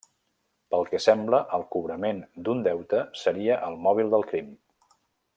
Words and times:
Pel 0.75 0.85
que 0.93 0.99
sembla, 1.05 1.41
el 1.57 1.65
cobrament 1.75 2.23
d'un 2.47 2.63
deute 2.71 3.03
seria 3.25 3.59
el 3.69 3.77
mòbil 3.89 4.09
del 4.15 4.25
crim. 4.33 4.49